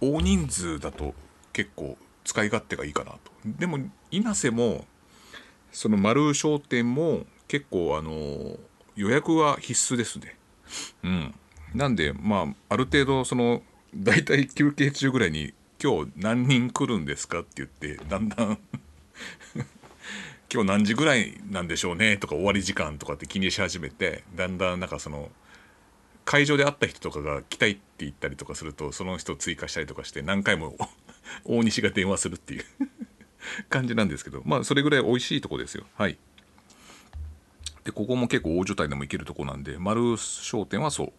[0.00, 1.14] 大人数だと
[1.52, 3.78] 結構使い勝手がいいかなとでも
[4.10, 4.86] 稲瀬も
[5.72, 8.58] その丸商店も結構あの
[8.96, 10.36] 予約は必須ですね
[11.02, 11.34] うん
[11.74, 13.62] なんでまあある程度その
[13.94, 18.58] 大体休憩中ぐらいに「今日何人来るんですか?」って言ってだんだん
[20.52, 25.30] 今日何時ぐらいなんでしょうねとか終わり時間とかって気にし始めてだんだんなんかその
[26.24, 30.76] 会場で会った人とかが来たいって言ったりとかするとその人追加したりとかして何回も
[31.44, 32.64] 大西が電話するっていう。
[33.68, 34.42] 感じなんですけど。
[34.44, 35.86] まあそれぐらい美味しいとこですよ。
[35.96, 36.18] はい。
[37.84, 41.12] でここも結構大所帯でも行けるとこなんで丸商店はそう。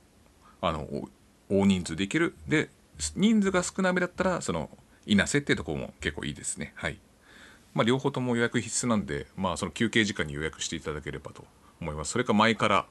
[0.62, 1.10] あの
[1.50, 2.36] 大人数できる。
[2.48, 2.70] で
[3.16, 4.70] 人数が少なめだったらその
[5.06, 6.74] 稲瀬ってとこも結構いいですね。
[6.76, 7.00] はい。
[7.74, 11.46] まあ両方とも予約必須なんでまあその休憩時間に予約していただければと
[11.82, 12.12] 思います。
[12.12, 12.86] それか前から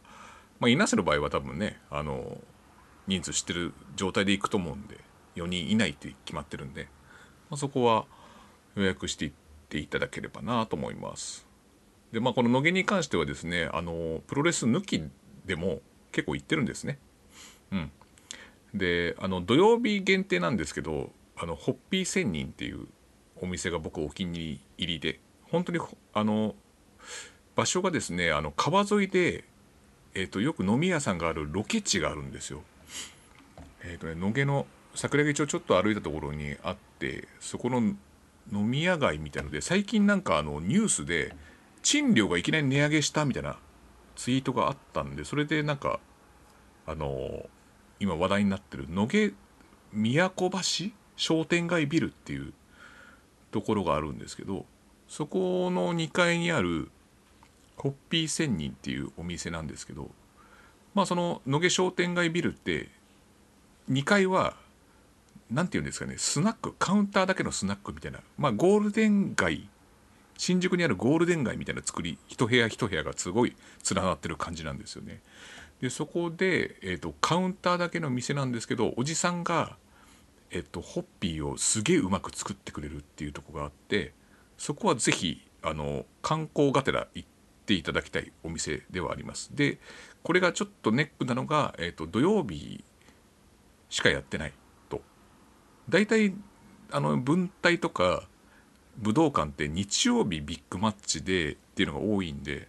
[0.61, 2.39] まあ稲瀬の場合は多分ねあの
[3.07, 4.99] 人数知ってる状態で行くと思うんで
[5.37, 6.89] 4人以内って決まってるんで、
[7.53, 8.07] まあ、そこは
[8.77, 9.33] 予約していっ
[9.69, 11.47] ていただければなと思います。
[12.11, 15.05] でまあこの野毛に関してはですねあのプロレス抜き
[15.45, 16.99] でも結構行ってるんですね。
[17.71, 17.93] うん。
[18.73, 22.87] であの土曜日限定なんですけどあのホッピー仙人っていう
[23.39, 25.81] お店が僕お気に入りで本当に
[26.15, 26.55] あの
[27.55, 29.45] 場所がですねあの川沿いで、
[30.15, 32.63] えーと、よく飲み屋さんがあるロケ地があるんですよ。
[33.83, 37.97] えーとね、野毛の桜木町ちょっと歩いたところにあってそこの飲
[38.51, 41.35] み屋街みたいので最近なんかあのニュースで
[41.83, 43.57] 賃料がいきなり値上げしたみたいな
[44.17, 46.01] ツイートがあったんでそれでなんか
[46.87, 47.49] あの
[48.01, 49.33] 今話題になってる野毛
[49.93, 50.91] 都橋？
[51.17, 52.53] 商店街ビルっていう
[53.51, 54.65] ところがあるんですけど
[55.09, 56.91] そこの2階にある
[57.77, 60.11] ホッピー仙人っていうお店なんですけど
[60.95, 62.89] まあその野毛商店街ビルって
[63.91, 64.57] 2階は
[65.53, 69.69] 何て言うんですかねスナックカウンターだけのスナックみたいなまあゴールデン街
[70.39, 73.55] 新宿にあるゴールデン街みたいな作り一部屋一部屋がすごい
[73.95, 75.21] 連なってる感じなんですよね。
[75.81, 79.77] でそこで、えーと、カウンターだけの店なんですけどおじさんが、
[80.51, 84.13] えーと、ホッピーをすげえうまく作ってくれるっていうとこがあって
[84.59, 87.29] そこは是非あの観光がてら行っ
[87.67, 89.51] ていただきたいお店ではあります。
[89.55, 89.79] で
[90.23, 92.85] これがちょっとネックなのが、えーと、土曜日
[93.91, 94.53] しかやってない。
[95.93, 96.33] 大体
[96.91, 98.23] あの文体とか
[98.97, 102.67] 武道館って日曜日ビッグマッチでっていうのが多いんで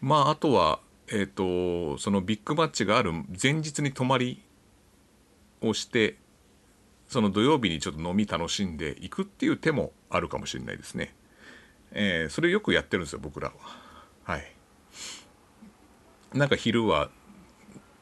[0.00, 0.78] まああとは
[1.08, 4.40] えっ、ー、とそのビッグマッチがある前日に泊まり
[5.60, 6.16] をして
[7.08, 11.12] その土曜日にちょっと飲み楽しんでいくっていう手もあるかもしれないですね。
[11.90, 13.54] えー、それよくやってるんですよ僕らは。
[14.22, 14.54] はい。
[16.32, 17.10] なんか昼は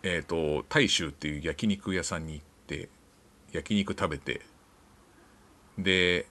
[0.03, 2.91] えっ、ー、と大衆っていう焼肉屋さんに行って
[3.53, 4.43] 焼肉食べて。
[5.79, 6.27] で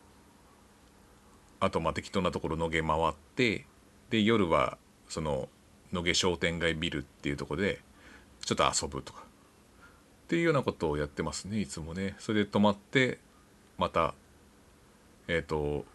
[1.59, 3.65] あとまあ適当なところのげ回って
[4.09, 4.77] で夜は
[5.07, 5.49] その
[5.91, 7.81] 野毛商店街ビルっていうとこで
[8.45, 9.23] ちょっと遊ぶとか。
[9.23, 12.15] っていうようなことをやってますねいつもね。
[12.19, 13.17] それで泊まって
[13.79, 14.13] また
[15.27, 15.85] えっ、ー、と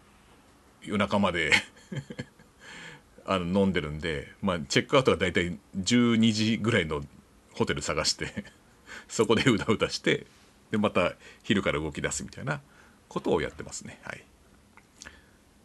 [0.82, 1.52] 夜中まで
[3.26, 7.02] あの飲んでるんで、まあ、チェックアウトが大体12時ぐらいの
[7.52, 8.44] ホテル探して
[9.08, 10.26] そこでうだうだして
[10.76, 12.60] でまた昼から動き出すみたいな
[13.08, 14.24] ことをやってますねはい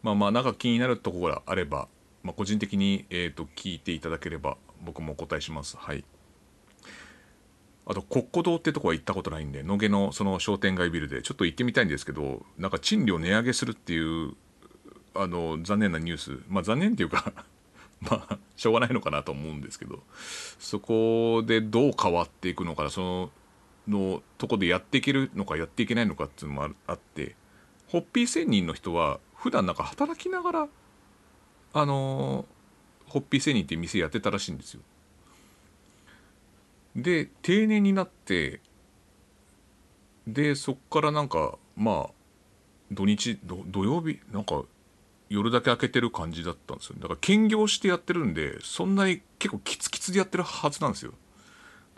[0.04, 1.88] まあまあなんか気になるところがあれば
[2.24, 5.78] まあ、個人的に、えーと、聞いていただければ僕もお答えします。
[5.78, 6.04] はい。
[7.86, 14.34] あと、国庫堂ってとこは行ったことないんで、野毛のその商店街ビルでちょっと行ってみたいんですけど、なんか賃料値上げするっていう、
[15.16, 17.34] あの、残念なニュース、まあ残念っていうか
[18.02, 20.04] まあ、しょうがないのかなと思うんですけど、
[20.60, 23.32] そこでどう変わっていくのかな、その、
[23.90, 27.36] のとこでやっていけるのかやっていけないのかっていうのもあって、
[27.88, 30.68] ホッピー仙人の人は、普段なんか働きながら
[31.74, 32.46] あの
[33.06, 34.82] ホッピーセニーって店やってたらしいんですよ。
[36.96, 38.60] で定年になって
[40.28, 42.12] でそっからなんかまあ
[42.92, 44.64] 土日土曜日なんか
[45.30, 46.96] 夜だけ開けてる感じだったんですよ。
[47.00, 51.14] だから兼業してやってるんでそんなに結構キツキツでやってるはずなんですよ。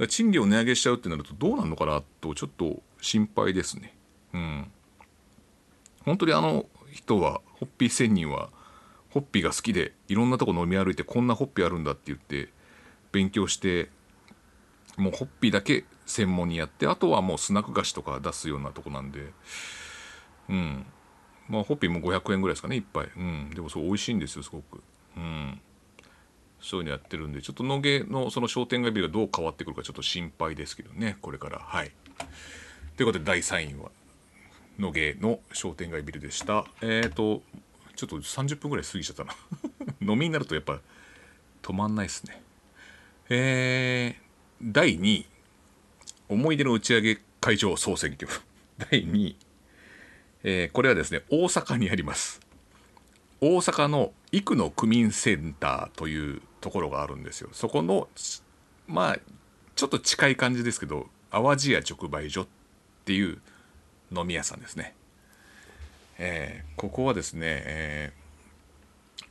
[0.01, 3.93] だから賃料値上げしちゃうってなるとどうなんのかなとちょっと心配ですね。
[4.33, 4.71] うん。
[6.03, 8.49] 本当にあの人はホッピー仙人は
[9.11, 12.49] ホッピーが好きでいろんなとこ飲み歩いてこんなホッピーあるんだって言って
[13.11, 13.89] 勉強して
[14.97, 19.31] もうホッピーだけ専門にやってあとはもうスナック菓子とか出すようなとこなんで
[20.49, 20.83] うん。
[21.47, 23.51] まあホッピーも500円ぐらいですかねいっぱいうん。
[23.53, 24.81] でもそう美味しいんですよすごく。
[25.15, 25.61] うん。
[26.61, 31.59] そういうのやってるんでちょっと野毛のその商店街ビルがどう変わってくるかちょっと心配ですけどねこれから。
[31.59, 31.91] はい。
[32.95, 33.89] ということで第3位は
[34.79, 36.65] 野毛の商店街ビルでした。
[36.81, 37.41] えっ、ー、と
[37.95, 39.35] ちょっと30分ぐらい過ぎちゃったな。
[40.01, 40.79] 飲みになるとやっぱ
[41.63, 42.41] 止まんないですね。
[43.29, 45.25] えー、第2位。
[46.29, 48.27] 思い出の打ち上げ会場総選挙。
[48.77, 49.35] 第2位、
[50.43, 52.39] えー、これはですね大阪にあります。
[53.41, 58.07] 大阪の生野区民センターというところがあるんですよそこの
[58.87, 59.19] まあ
[59.75, 62.47] ちょっと近い感じですけど淡路屋直売所っ
[63.05, 63.41] ていう
[64.15, 64.95] 飲み屋さんですね
[66.23, 68.13] えー、ここはですね、え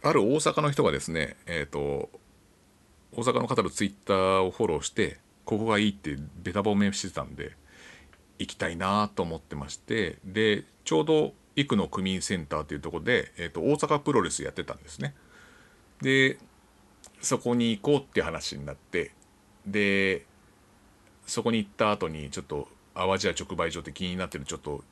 [0.03, 2.11] ー、ある大阪の人がですね、えっ、ー、と、
[3.13, 7.53] 大阪の方のツイッターをフォローして、ここがいいってべた褒めしてたんで、
[8.41, 15.15] 行きたいなと思ってまして、で、ちょうど生野区民センターというとこで、えーと、大阪プロレスやってたんですね。
[16.03, 16.39] で、
[17.21, 19.13] そこに行こうって話になって
[19.67, 20.25] で
[21.27, 24.83] そこに行った後にちょっと淡路屋直売所って気になってるちょっと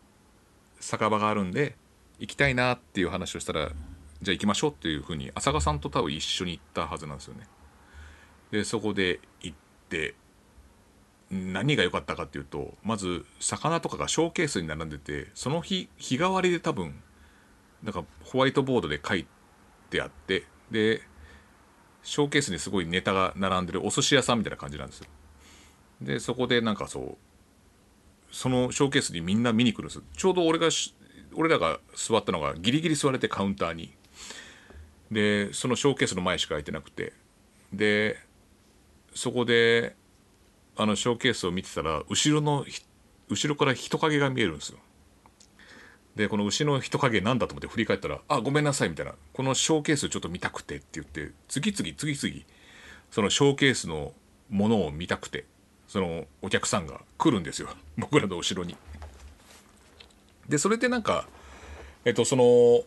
[0.80, 1.74] 酒場があるんで
[2.18, 3.70] 行きたいなっていう話をしたら
[4.22, 7.46] じゃあ行きましょうっていうふうに浅賀さんと多分一緒に行ったはずなんですよね。
[8.50, 9.56] でそこで行っ
[9.88, 10.14] て
[11.30, 16.94] 何が良かったかっていうとまず魚とかがショーケースに並んでてその日日替わりで多分
[17.82, 19.26] なんかホワイトボードで書い
[19.90, 21.02] てあってで
[22.08, 25.06] ショーケースにすごいネタが並んでるお寿司屋さんみたいな感じなんですよ。
[26.00, 27.16] でそこでなんかそう
[28.32, 30.68] そのショーケースにみんな見に来るんですちょうど俺が
[31.34, 33.92] 俺らが座ったのがギリギリ座れてカウンターに。
[35.10, 37.12] でそのショーケースの前しか空いてなくて。
[37.74, 38.18] で
[39.14, 39.94] そこで
[40.76, 42.64] あのショーケースを見てたら後ろの
[43.28, 44.78] 後ろから人影が見えるんですよ。
[46.18, 52.44] でこの牛の人影なんだと思って振り返ったら「あごめんなさい」みたいな「このショーケースちょっと見たくて」って言って次々次々
[53.12, 54.12] そのショーケースの
[54.50, 55.44] ものを見たくて
[55.86, 58.76] そのお客さんが来るんですよ 僕らの後ろに。
[60.48, 61.28] でそれでなんか
[62.04, 62.82] えっとその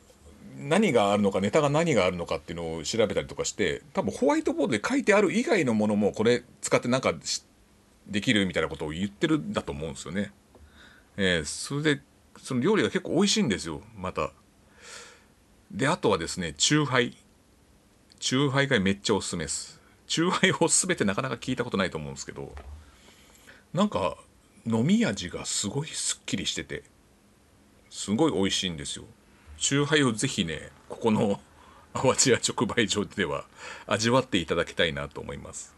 [0.57, 7.13] 何があるのかネタが何があるのかっていうのを調べたりとかして多分ホワイトボードで書いてある以外のものもこれ使ってなんか
[8.07, 10.33] できるみたいなことを言ってるんだと思うんですよね。
[11.15, 12.01] えー、それで
[12.37, 14.31] その料理が結構美味しいんですよまた。
[15.71, 17.15] であとはですねチューハイ
[18.19, 19.79] チューハイがめっちゃおすすめです。
[20.07, 22.53] チューハイを全てなかなか聞いたことないと思うんですけど
[23.73, 24.17] なんか
[24.65, 26.83] 飲み味がすごいすっきりしてて
[27.89, 29.05] すごい美味しいんですよ。
[29.57, 31.39] チューハイをぜひねここの
[31.93, 33.45] 淡路屋直売所では
[33.85, 35.75] 味わっていただきたいなと思います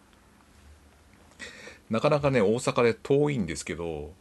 [1.89, 4.11] なかなかね大阪で遠いんですけど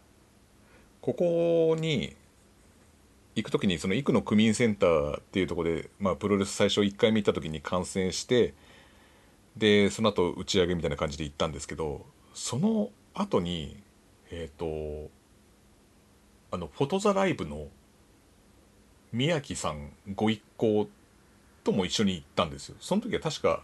[1.01, 2.16] ここに
[3.35, 8.55] 行く時にその生野区民センターっていうとこで、まあ、プロレス最初1回見た時に観戦して
[9.57, 13.83] でその後打ち上げみたいな感じで行ったんですけどその後に
[14.31, 15.11] えっ、ー、と
[16.51, 17.68] あのフォトザライブの
[19.12, 20.88] 宮城さんご一行
[21.64, 22.77] とも一緒に行ったんですよ。
[22.81, 23.62] その時は確か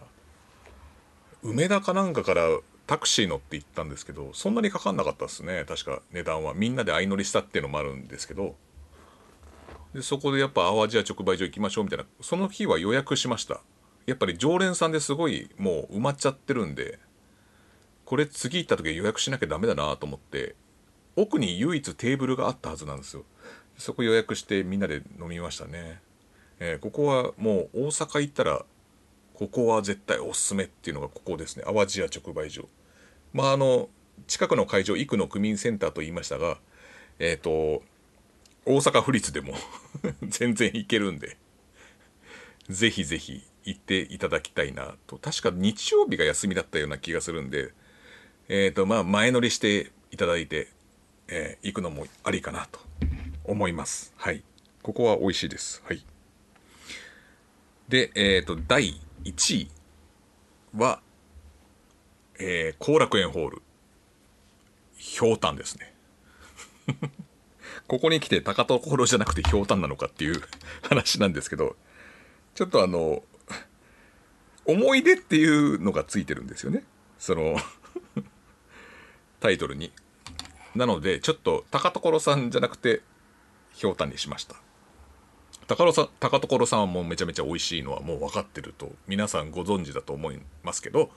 [1.41, 2.43] 梅田かなんかから
[2.85, 5.65] タクシー乗って行ったんですけどそんなにかかんなかったですね。
[5.67, 6.53] 確か値段は。
[6.53, 8.55] みんなで相乗りしたっていうのもあるんですけど
[9.93, 13.61] でそこでやっぱ淡路屋直売所行きましょうみたいなその日は予約しました。
[14.05, 16.97] やっぱり常連さんですごいもう埋まっちゃってるんで
[18.05, 20.55] これ次行った時予約しなきゃダメだなと思って
[21.15, 23.23] 奥に唯一テーブルがあったはずなんですよ。
[23.77, 26.01] そこ予約してみんなで飲みましたね、
[26.59, 28.65] えー、ここはもう大阪行ったら
[29.33, 31.63] ここは絶対おすすめっていうのがここですね。
[31.65, 32.67] 淡路屋直売所。
[33.31, 33.89] まああの
[34.27, 36.57] 近くの会場生野区民センターと言いましたが
[37.19, 37.83] えっ、ー、と
[38.69, 39.55] 大阪府立でも
[40.21, 41.37] 全然行けるんで
[42.69, 47.73] ぜひぜひ行っていただきたいなと確か日曜日が休みだったような気がするんで
[48.47, 50.69] えっ、ー、とまあ前乗りしていただいて、
[51.27, 52.79] えー、行くのもありかなと
[53.43, 54.13] 思います。
[54.17, 54.43] はい。
[54.83, 55.81] ここは美味しいです。
[55.85, 56.05] はい。
[57.87, 59.71] で、えっ、ー、と、第1位
[60.75, 61.01] は、
[62.39, 63.61] えー、後楽園ホール。
[64.95, 65.95] ひょうたんですね。
[67.89, 70.41] ここに来て高所じゃなくてひょうたんなのかっていう
[70.83, 71.75] 話なんですけど、
[72.55, 73.23] ちょっとあの、
[74.65, 76.83] 思い出っていうのがついてるんですよね。
[77.17, 77.57] その
[79.41, 79.91] タイトルに。
[80.75, 83.01] なので、ちょっと高所さんじゃなくて、
[83.73, 84.55] ひょうたんにしました
[85.67, 91.11] 高さ高所さんはもうめちゃめちゃ美味しいのはもう分かってると皆さんご存知だと思いますけど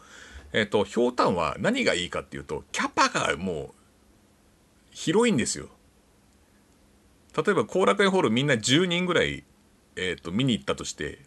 [0.52, 3.68] えっ、ー、とひょうたんは何がいいかっていうとキャパがもう
[4.90, 5.68] 広いんですよ
[7.36, 9.44] 例えば後楽園ホールみんな10人ぐらい、
[9.96, 11.20] えーと、見に行ったとして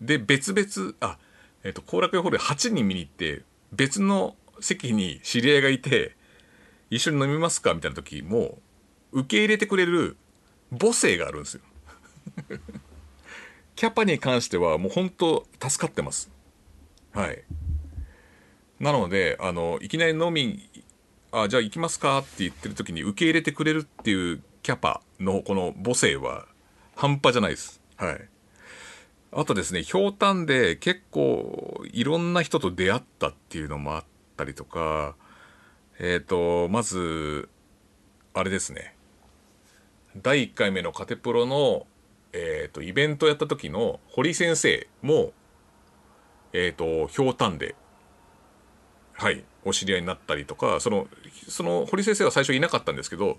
[0.00, 1.18] で別々あ
[1.64, 6.16] えっ、ー、と後楽園ホール8人見に行って別の席に知り合いがいて
[6.90, 7.74] 一緒に飲みますか？
[7.74, 8.58] みたいな時も
[9.12, 10.16] 受け入れてくれる
[10.78, 11.60] 母性があるんですよ。
[13.76, 16.30] キャパに関してはもう本当助かってます。
[17.12, 17.44] はい。
[18.78, 20.68] なのであのいきなり飲み
[21.32, 22.18] あじゃあ行きますか？
[22.18, 26.46] って言ってる時に受け入れてくれるっていうキャパのこの母性は
[26.96, 27.80] 半端じゃないです。
[27.96, 28.28] はい。
[29.32, 34.04] あとですねひょうたんで結構いろんな人と出会ったっていうのもあっ
[34.36, 35.14] たりとか
[36.00, 37.48] えっ、ー、とまず
[38.34, 38.96] あれですね。
[40.16, 41.86] 第1回目のカテプロの、
[42.32, 45.32] えーと、イベントやった時の堀先生も
[46.52, 47.76] えっ、ー、とひょうたんで
[49.12, 51.06] はいお知り合いになったりとかその
[51.48, 53.38] その堀先生は最初いなかったんですけど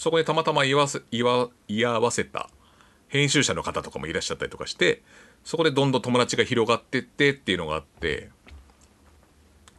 [0.00, 2.48] そこにたまたま居合わせ居合わせた
[3.08, 5.02] 編集者の方とかもいらっしゃったりとかして
[5.44, 8.30] そこでどんどん友達が広がってってっていうのがあって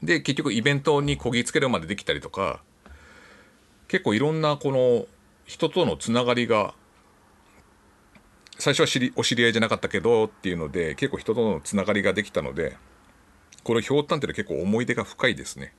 [0.03, 2.61] で結局イベントにこぎつけるまでできたりとか
[3.87, 5.07] 結構いろんなこの
[5.45, 6.75] 人とのつながりが
[8.59, 12.77] 最初は知りお知り合いじゃなかったけどっていうので結構人とのつながりができたので
[13.63, 15.73] これひょうたんっていうのは結構思い出が深いですね。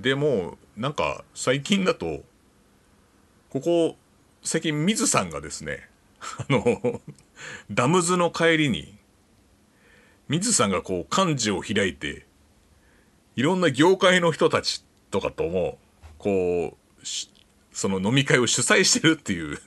[0.00, 2.24] でもなんか最近だと
[3.52, 3.96] ここ
[4.42, 5.86] 最近水さんがですね
[6.38, 7.02] あの
[7.70, 8.96] ダムズの帰りに
[10.26, 12.24] 水さんがこう漢字を開いて
[13.36, 15.78] いろんな業界の人たちとかとも
[16.16, 17.06] こう
[17.72, 19.58] その飲み会を主催してるっていう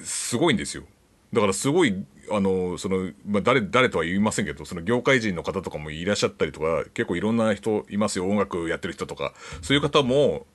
[0.02, 0.84] すごいんですよ。
[1.34, 8.26] だからすごいあのその、まあ、誰誰とは言いませんけどその業界人の方とかもいらっしゃったりとか結構いろんな人いますよ。
[8.26, 9.34] 音楽やってる人とか。
[9.60, 10.46] そういう方も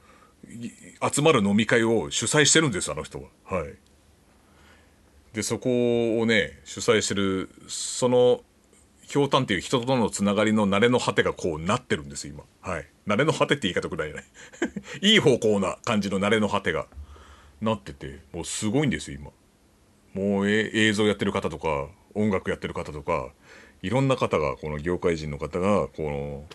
[1.13, 3.29] 集まる飲み会を主催してるんですあの人は。
[3.45, 3.73] はい、
[5.33, 8.41] でそこをね主催してるその
[9.01, 12.43] ひょうたんっていう人とのつながりの慣れの果てがこうなってるんです今。
[12.61, 12.87] はい。
[13.07, 14.25] 慣れの果てって言い方くらいじゃない。
[15.13, 16.87] いい方向な感じの慣れの果てが
[17.61, 19.31] なっててもうすごいんです今。
[20.13, 23.29] もう映像やってる方とか音楽やってる方とか
[23.81, 26.47] いろんな方がこの業界人の方がこ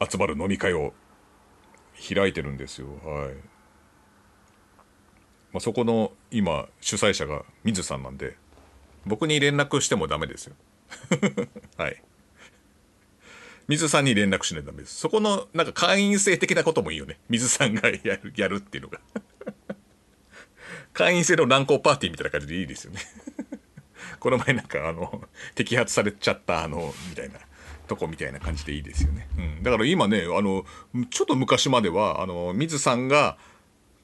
[0.00, 0.94] の集まる飲み会を
[1.96, 2.88] 開いてるんですよ。
[3.04, 3.34] はい、
[5.52, 8.36] まあ、そこの今主催者が水さんなんで
[9.06, 10.54] 僕に連絡してもダメですよ。
[11.76, 12.02] はい。
[13.66, 14.96] 水さんに連絡しないとダメです。
[14.96, 17.18] そこのなんか会員制的なこともいいよね。
[17.28, 19.00] 水さんがやるやるっていうのが。
[20.92, 23.00] 会員制の乱行パーティーみたいな感じでいいですよね。
[24.20, 25.22] この前なんかあの
[25.54, 27.40] 摘発されちゃったあのみたいな。
[27.86, 30.64] とこみたいな感じでいいですよね、うん、だから今ねあの
[31.10, 33.36] ちょっと昔まではあの水さんが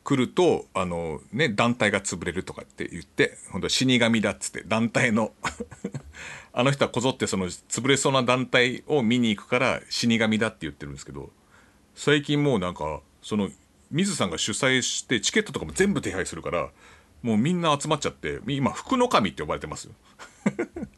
[0.03, 5.33] 来るとあのね団体が潰れるとかって言って本当死神だっつって団体の
[6.53, 11.31] あの人はこぞってその潰れそうな団体を見に行くから死神だって言ってるんですけど
[11.95, 13.51] 最近もうなんかその
[13.91, 16.71] 水さんが主催してチケットとかも全部手配するから
[17.23, 19.93] もうみんな集まっちゃって今福の神って呼ばれてますよ。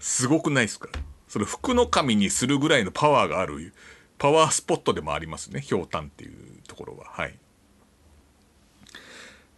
[0.00, 0.88] すごくないですか？
[1.28, 3.72] それ福の神にするぐらいのパワーがある
[4.18, 5.60] パワースポットでもありますね。
[5.60, 6.32] ひょうたんっていう
[6.66, 7.06] ところは。
[7.10, 7.38] はい。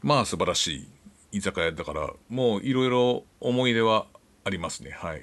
[0.02, 0.88] まあ素晴らし
[1.32, 4.06] い居酒屋だからもういろいろ思い出は
[4.44, 4.90] ありますね。
[4.90, 5.22] はい。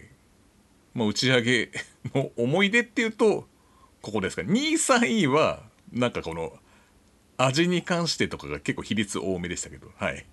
[0.94, 1.72] もう打ち上げ
[2.16, 3.48] の思い出っていうと
[4.02, 6.58] ここですか23位はなんかこの
[7.38, 9.92] 味に関してとかが結構比率多めでしたけど。
[9.98, 10.26] はい。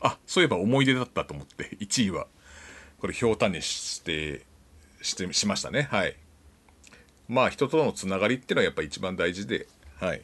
[0.00, 2.26] あそういえば思い出だったと思って 1位は
[2.98, 4.44] これひょうたんにして
[5.02, 5.88] してしましたね。
[5.90, 6.16] はい。
[7.28, 9.66] まあ人とのつながりっていうのはやっぱ一番大事で
[10.00, 10.22] はい。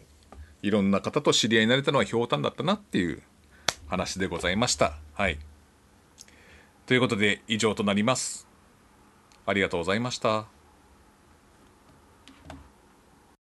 [0.62, 3.22] いろんな方と知り合いになれたのはひょうたんだったなっていう
[3.86, 4.94] 話でございました。
[5.14, 5.38] はい。
[6.86, 8.46] ということで以上となります。
[9.44, 10.55] ありがとうございました。